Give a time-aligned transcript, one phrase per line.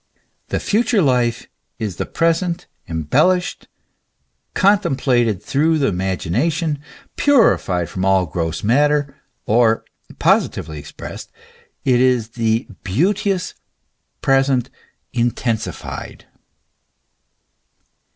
[0.47, 1.47] The future life
[1.77, 3.67] is the present embel lished,
[4.55, 6.79] contemplated through the imagination,
[7.17, 9.85] purified from all gross matter; or,
[10.17, 11.31] positively expressed,
[11.85, 13.53] it is the beauteous
[14.23, 14.71] present
[15.13, 16.25] intensified.